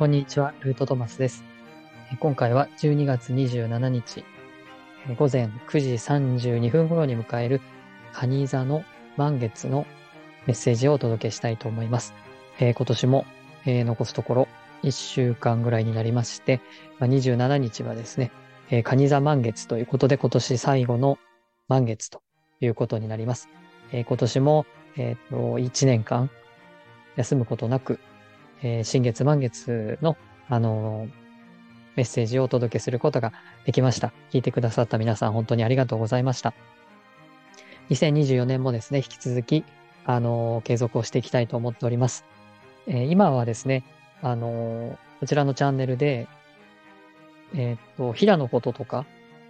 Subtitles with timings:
[0.00, 1.44] こんにちは、ルートトマスです。
[2.20, 4.24] 今回は12月27日、
[5.18, 7.60] 午前9時32分頃に迎える
[8.14, 8.82] 蟹座の
[9.18, 9.86] 満月の
[10.46, 12.14] メッセージをお届けしたいと思います。
[12.60, 13.26] えー、今年も、
[13.66, 14.48] えー、残すところ
[14.84, 16.62] 1週間ぐらいになりまして、
[16.98, 18.30] まあ、27日はですね、
[18.70, 21.18] えー、蟹座満月ということで今年最後の
[21.68, 22.22] 満月と
[22.62, 23.50] いうことになります。
[23.92, 24.64] えー、今年も、
[24.96, 26.30] えー、1年間
[27.16, 28.00] 休むことなく、
[28.62, 30.16] えー、新月満月の、
[30.48, 31.10] あのー、
[31.96, 33.32] メッセージをお届けすることが
[33.64, 34.12] できました。
[34.30, 36.54] 聞いてくださった皆さん本当にありがとうございました。
[37.90, 39.64] 2024年もですね、引き続き、
[40.04, 42.24] あのー、継続をしていきたいと思っております。
[42.86, 43.84] え今はですね、
[44.22, 46.28] あのこちらのチャンネルで、
[47.54, 49.04] えっと、平のこととか、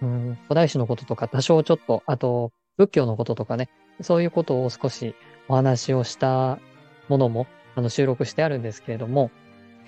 [0.00, 3.68] うん、古代史のこととか、多少ちょっと、あと、仏教のこととかね、
[4.00, 5.14] そういうことを少し
[5.48, 6.58] お話をした
[7.08, 9.30] ものもあの収録してあるんですけれども、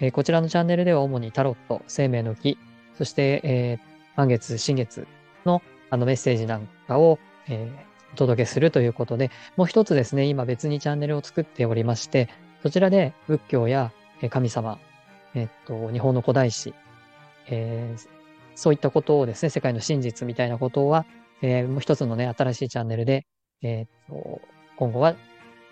[0.01, 2.59] えー、こちらのチャンネルでは主にタロット、生命の木、
[2.97, 3.79] そして、えー、
[4.17, 5.07] 満月、新月
[5.45, 7.19] のあのメッセージなんかを、
[7.49, 7.71] え、
[8.15, 12.29] お届けするということで、もう一つですね、今別にチャンネルを作っておりまして、
[12.63, 13.93] そちらで仏教や
[14.31, 14.79] 神様、
[15.35, 16.75] えっと、日本の古代史、
[17.49, 18.09] えー、
[18.55, 21.07] そういったことをですね、世界の真実みたいなことは、
[21.43, 23.27] えー、もう一つのね、新しいチャンネルで、
[23.63, 24.41] えー、っと、
[24.77, 25.15] 今後は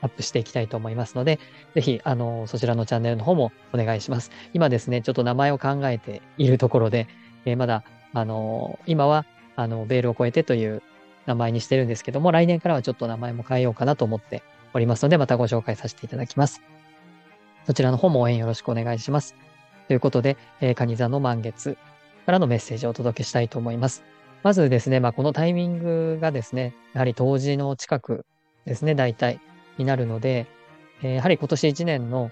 [0.02, 1.38] アップしていきたいと思いますので、
[1.74, 4.30] ぜひ、あの、そちらのチャンネルの方もお願いします。
[4.52, 7.08] 今ですね、ちょっと名前を考えているところで、
[7.44, 9.24] えー、まだ、あの、今は、
[9.56, 10.82] あの、ベールを越えてという
[11.26, 14.42] 名前にしてるんですけども、来年からはちょっと名前も変えようかなと思って
[14.74, 16.62] おりますので、またご紹介させていただきます。
[17.64, 19.36] そちらの方も応援よろしくお願いします。
[19.86, 21.76] ということで、えー、カニ座の満月
[22.26, 24.02] からのメッセージをお届けしたいと思います。
[24.42, 28.26] まずですね、まあ、このタイミングがですね、やはり冬至の近く
[28.64, 29.40] ですね、大体。
[29.78, 30.46] になるので、
[31.02, 32.30] え、やはり今年1年の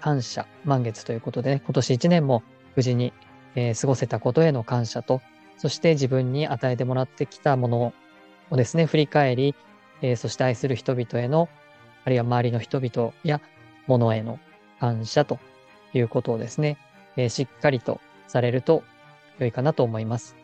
[0.00, 2.42] 感謝、満月ということでね、今年1年も
[2.74, 3.12] 無事に、
[3.54, 5.20] えー、過ごせたことへの感謝と、
[5.58, 7.92] そして自分に与えてもらってきたもの
[8.50, 9.54] をですね、振り返り、
[10.02, 11.48] えー、そして愛する人々への、
[12.04, 13.40] あるいは周りの人々や
[13.86, 14.38] 物への
[14.78, 15.38] 感謝と
[15.92, 16.78] いうことをですね、
[17.16, 18.82] えー、しっかりとされると
[19.38, 20.36] 良いかなと思います。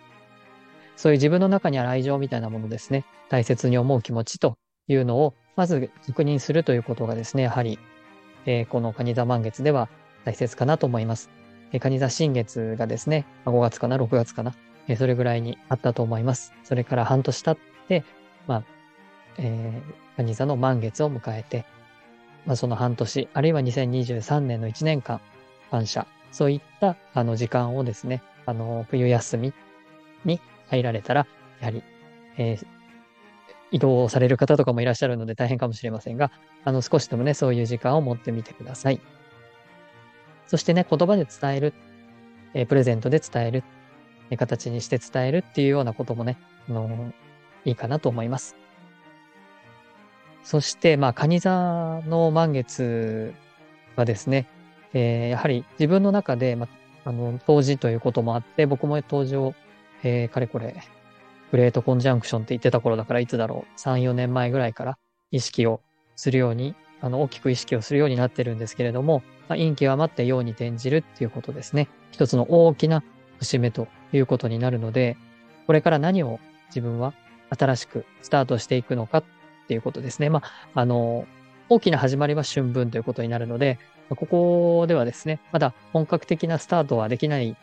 [0.97, 4.56] そういう自分の中にある愛情みたいなものですね、大切に思う気持ちと
[4.89, 7.79] いうのをまず確認するということがですね、やはり、
[8.47, 9.89] えー、この蟹座満月では
[10.25, 11.31] 大切かなと思います。
[11.73, 14.55] えー、蟹座新月がですね、5月かな、6月かな、
[14.89, 16.53] えー、それぐらいにあったと思います。
[16.65, 18.05] それから半年経って、
[18.47, 18.65] まあ、
[19.39, 21.65] えー、蟹座の満月を迎えて、
[22.47, 25.21] まあ、その半年、あるいは2023年の1年間、
[25.71, 29.55] 感謝、そういったあの時間をですね、あの、冬休み
[30.25, 31.27] に入られたら、
[31.61, 31.83] やはり、
[32.37, 32.67] えー、
[33.72, 36.31] 移動される方とかもいらっしゃるので大変かもしれませんが、
[36.65, 39.00] あの少しでもね、そういう時間を持ってみてください。
[40.47, 41.75] そしてね、言葉で伝える、
[42.55, 43.65] えプレゼントで伝える、
[44.31, 46.37] え形にして伝えるっていうようなこともね、
[46.69, 47.12] あの
[47.65, 48.56] いいかなと思います。
[50.44, 53.32] そして、まあ、カニ座の満月
[53.97, 54.47] はですね、
[54.93, 56.66] えー、やはり自分の中で、ま
[57.05, 59.55] あ、あの、当時ということもあって、僕も当時を、
[60.03, 60.77] えー、かれこれ
[61.53, 64.99] グレートコンジャンクションって言ってた頃だからいつだろう、3、4年前ぐらいから
[65.31, 65.83] 意識を
[66.17, 71.89] するように、あの、大きく意識をするようになってるんですけれども、まあ、陰気は待って陽に転じるっていうことですね。
[72.11, 73.05] 一つの大きな
[73.39, 75.19] 節目ということになるので、
[75.67, 77.12] これから何を自分は
[77.51, 79.25] 新しくスタートしていくのかっ
[79.69, 80.31] ていうことですね。
[80.31, 80.43] ま
[80.75, 81.27] あ、あの、
[81.69, 87.57] 大きな始まりは春分ということになるので、ここではですね、まだ本格的なスタートはできない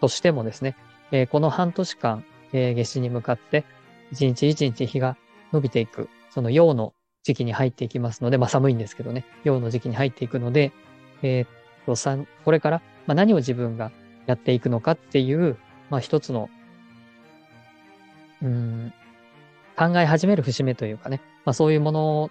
[0.00, 0.76] としてもですね、
[1.12, 3.64] えー、この半年間、えー、夏至に向かって、
[4.12, 5.16] 一日一日日が
[5.52, 10.72] 伸びていく、その陽の時期に入っていきますので、まあ寒いんですけどね、陽の時期に入っていくので、
[11.22, 11.48] えー、っ
[11.86, 13.90] と、これから、まあ、何を自分が
[14.26, 15.56] やっていくのかっていう、
[15.90, 16.48] まあ一つの、
[18.42, 18.92] うん、
[19.76, 22.30] 考え始める節目というかね、まあそういうもの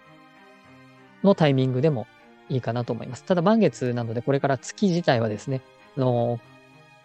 [1.24, 2.08] のタイミングでも
[2.50, 3.24] いいかなと思います。
[3.24, 5.62] ただ満月なので、これから月自体はですね、
[5.98, 6.40] あの、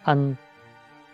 [0.02, 0.38] 半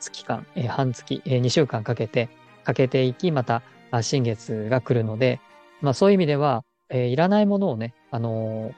[0.00, 2.28] 月間、えー、半月、えー、2週間かけて、
[2.64, 3.62] かけていき、また、
[4.02, 5.40] 新月が来るので、
[5.80, 8.72] まあそういう意味では、えー、いらないものをね、あのー、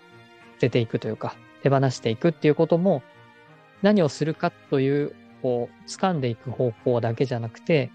[0.55, 3.03] 捨てていくというか、手放していくっていうことも、
[3.83, 7.91] 何をするかという、こう、掴んでいく方向だけじゃなくて、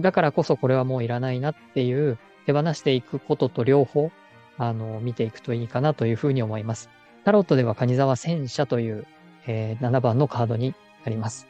[0.00, 4.10] だからこそこれはもういらないなっていう、手放していくことと両方、
[4.56, 6.90] あの、見ていくといいかなというふうに思います。
[7.24, 9.06] タロットでは蟹沢戦車という、
[9.46, 10.74] えー、7番のカードに
[11.04, 11.46] なります。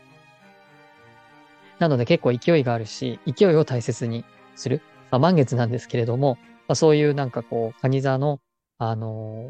[1.79, 4.25] なので結構勢いがあるし、勢いを大切に
[4.57, 4.83] する。
[5.11, 8.41] まあ、満月なんですけれども、まあ、そういうなんかこう、カニ座の、
[8.79, 9.49] あの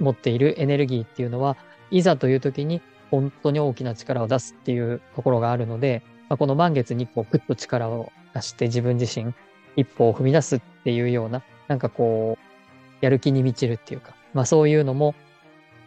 [0.00, 1.56] ー、持っているエネルギーっていうのは、
[1.90, 9.32] いざという時に本当に大きな力を出すっていうところがあるので、まあ、この満月にこう、ぐっと力を出して自分自身
[9.76, 15.14] 一歩を踏み出すっていうような、なんかこう、やる気に満ちるっていうか、まあそういうのも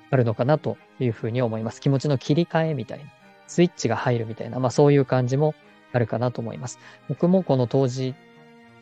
[0.09, 1.81] あるのかなというふうに思います。
[1.81, 3.05] 気持ちの切り替えみたいな、
[3.51, 5.55] スイッチが入るみたいな、まあそういう感じも
[5.91, 6.79] あるかなと思います。
[7.09, 8.15] 僕もこの当時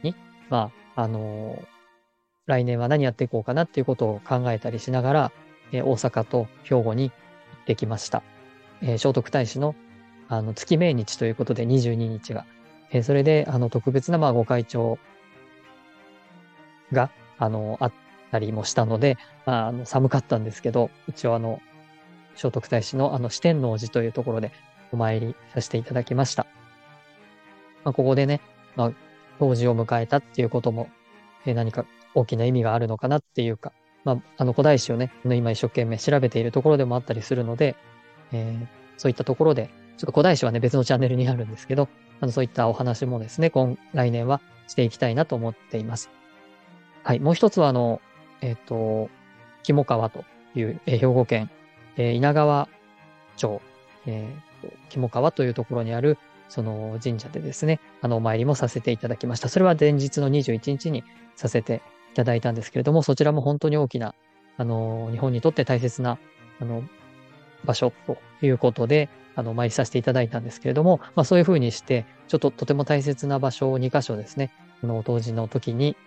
[0.03, 0.13] に、
[0.47, 1.65] まあ、あのー、
[2.45, 5.31] 来年は何やっていこうかなっていうことを考えたりしながら、
[5.71, 7.13] えー、大阪と兵庫に行
[7.61, 8.21] ってきました。
[8.83, 9.73] えー、聖徳太子の
[10.27, 12.45] あの月命日ということで22日が、
[12.91, 14.99] えー、それであの特別なまあご会長
[16.91, 17.93] があのあっ
[18.31, 19.17] たりもしたので、
[19.47, 21.59] まあ、あの寒かったんですけど、一応あの
[22.39, 24.53] 聖徳太子のあの四天王寺というところで
[24.93, 26.47] お参りさせていただきました。
[27.83, 28.39] まあ、ここでね、
[28.77, 28.91] まあ、
[29.39, 30.89] 当時を迎えたっていうことも、
[31.45, 33.73] えー、何か大きな意味があるのかなっていうか、
[34.05, 37.75] まあ、あの古代史をね、今一生懸命調べているところでもあったりするので、
[38.31, 41.89] えー、そういったところで、ちょっと古代史はね、別のチャンネルにあるんですけど、
[42.21, 46.09] あのそういったお話もですね、今、来年はしていきたいなと思っています。
[47.03, 47.99] はい、もう一つは、あの、
[48.39, 49.09] えっ、ー、と、
[49.63, 50.23] 肝川と
[50.55, 51.49] いう、えー、兵庫県、
[51.99, 52.69] えー、稲川
[53.35, 53.61] 町、
[54.07, 56.17] えー、肝川というところにある、
[56.47, 59.49] その神社でですね、あの、お参りもさせていただきました。
[59.49, 61.03] それは前日の21日に
[61.35, 61.81] させて
[62.13, 64.15] いただいたんですけれども、そちらも本当に大きな、
[64.57, 66.17] あの、日本にとって大切な、
[66.61, 66.83] あの、
[67.65, 75.97] 場所ということで、あの、お参りさせていただいたんですけれども、まあそういうふうにして、ちょっととても大切な場所を2箇所ですね、この当時の時に、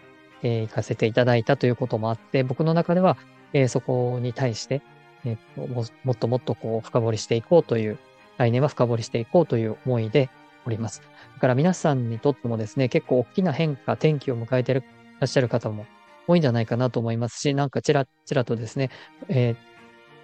[0.42, 3.18] えー、行かせていただいたということもあって、僕の中では、
[3.52, 4.80] えー、そこに対して、
[5.24, 7.98] えー、ももっともっとこう深掘りしていこうという
[8.38, 10.30] 来年は深掘りしていこうという思いで
[10.66, 11.02] おります。
[11.34, 14.82] だから皆さんにとってもですね、結構大きな変化、転機を迎えていら
[15.24, 15.86] っしゃる方も
[16.26, 18.90] 多いんじゃないかなと思いますし、なんかちらちらとですね、
[19.28, 19.56] えー、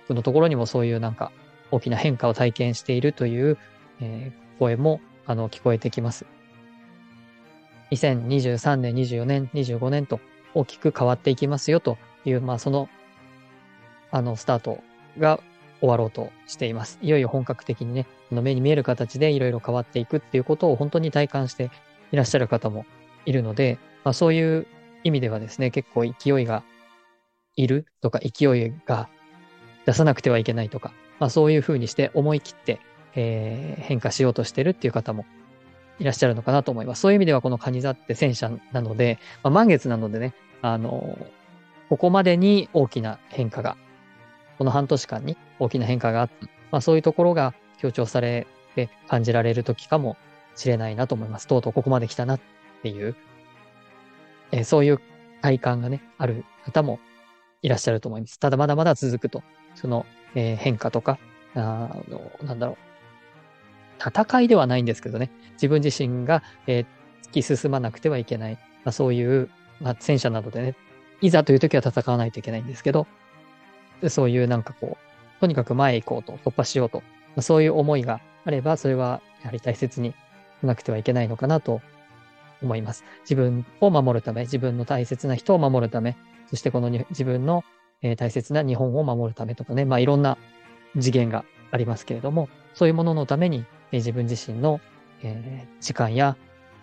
[0.07, 1.33] そのところにもそういうなんか
[1.71, 3.59] 大きな変化を体験しているという、
[4.01, 6.27] えー、声もあの聞こえてきます。
[7.91, 10.21] 2023年、24年、25年と
[10.55, 12.89] 大きく変わっていきますよという、まあその、
[14.11, 14.81] あの、スタート
[15.19, 15.41] が
[15.81, 16.99] 終わろうとしています。
[17.03, 21.71] いよいよ本格的にね、の目に見える形でいろいろ変わっていくっていうことを本当に体感して
[22.13, 22.85] いらっしゃる方も
[23.27, 24.67] いるので、まあ、そういう
[25.05, 26.63] 意味ではですね、結構勢いが
[27.57, 29.09] いるとか勢いが
[29.87, 32.81] 出さなくてはいけないとか、まあ、そういうふうにして思い切って、
[33.15, 35.25] えー、変化しようとしてるっていう方も
[35.99, 37.01] いらっしゃるのかなと思います。
[37.01, 41.19] そういう意味ではこのカニ座って戦車なので、まあ、満月なのでね、あの、
[41.89, 43.77] ここまでに大きな変化が
[44.59, 46.47] この半年間に大きな変化があった。
[46.71, 50.17] まあそういうところが強調されて感じられる時かも
[50.55, 51.47] しれないなと思います。
[51.47, 52.41] とうとうここまで来たなっ
[52.83, 53.17] ていう、
[54.51, 55.01] えー、そういう
[55.41, 56.99] 体感がね、ある方も
[57.63, 58.39] いらっしゃると思います。
[58.39, 59.43] ただまだまだ続くと、
[59.75, 61.19] その、えー、変化とか、
[61.55, 62.77] あの、なんだろう、
[64.05, 66.87] 戦いではないんですけどね、自分自身が、えー、
[67.29, 69.51] 突き進まなくてはいけない、まあ、そういう、
[69.81, 70.77] まあ、戦車などでね、
[71.21, 73.07] いざという時は戦わないといけないんですけど、
[74.09, 77.03] そういうなんかこう、とにかく前へ行こうと、突破しようと、
[77.41, 80.15] そういう思いがあれば、それはやはり大切に
[80.63, 81.81] なくてはいけないのかなと
[82.63, 83.05] 思います。
[83.23, 86.17] 自分を守るため、自分の大切な人を守るため、
[86.51, 87.65] そしてこの自分の、
[88.03, 90.39] えー、大切な日本を守るためとかね、まあいろんな
[90.95, 94.81] 次元がありますけれども、そういうもののために、えー、自分自身の、
[95.23, 96.37] えー、時間や、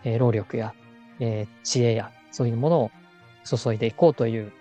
[0.04, 0.74] えー、労力や、
[1.20, 2.92] えー、知恵や、そういうものを
[3.44, 4.52] 注いでいこうという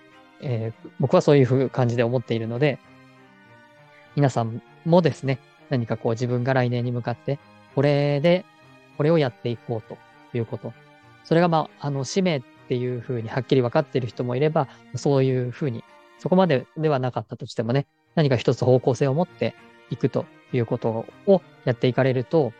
[0.40, 2.78] えー、僕はそういう感じで思っているので、
[4.16, 5.38] 皆さんもですね、
[5.70, 7.38] 何かこう自分が来年に向かって、
[7.74, 8.44] これで、
[8.96, 9.98] これをやっていこうと
[10.36, 10.72] いうこと。
[11.24, 15.82] それがまあ、あの、使命っていうふうにはっきり分かっている人もいれば、そういうふうに、
[16.18, 19.54] そこまでではなかったとしてもね、何か一つ方向性を持って
[19.90, 22.52] いくということをやっていかれると、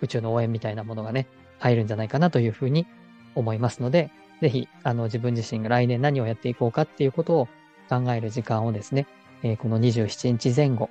[0.00, 1.26] 宇宙の応援みたいなものがね、
[1.58, 2.86] 入るんじゃないかなというふうに
[3.34, 7.48] 思いますので、ぜひ、あの、自分自身が来年何をやっていこうかっていうことを
[7.88, 9.06] 考える時間をですね、
[9.42, 10.90] えー、この27日前後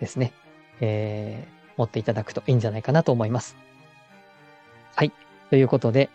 [0.00, 0.32] ですね、
[0.80, 3.56] えー、持っていただくといいんじゃないかなと思います。
[4.94, 5.12] はい。
[5.50, 6.10] ということで、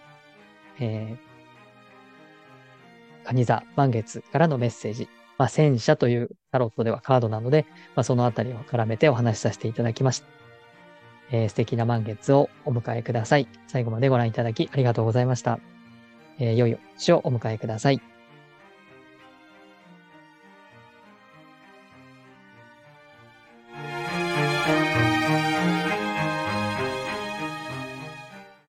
[0.79, 5.09] えー、カニ座満月からのメッセージ。
[5.37, 10.27] まあ、戦車というタロットではカードなので、まあ、そのあたりを絡めてお話しさせていただきました。
[11.29, 13.47] えー、素敵な満月をお迎えください。
[13.67, 15.76] 最後までご覧いただきありがとうございました。
[16.39, 18.16] えー、良い日をお迎えください。